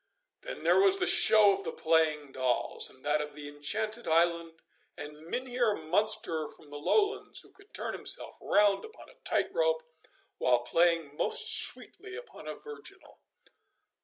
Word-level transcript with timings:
Then 0.41 0.63
there 0.63 0.79
was 0.79 0.97
the 0.97 1.05
show 1.05 1.51
of 1.53 1.63
the 1.63 1.71
playing 1.71 2.31
dolls, 2.31 2.89
and 2.89 3.05
that 3.05 3.21
of 3.21 3.35
the 3.35 3.47
enchanted 3.47 4.07
island 4.07 4.59
and 4.97 5.27
Mynheer 5.27 5.75
Munster 5.75 6.47
from 6.47 6.69
the 6.71 6.79
Lowlands, 6.79 7.41
who 7.41 7.51
could 7.51 7.71
turn 7.71 7.93
himself 7.93 8.33
round 8.41 8.83
upon 8.83 9.09
a 9.11 9.21
tight 9.23 9.53
rope 9.53 9.83
while 10.39 10.61
playing 10.63 11.15
most 11.15 11.55
sweetly 11.55 12.15
upon 12.15 12.47
a 12.47 12.55
virginal. 12.55 13.19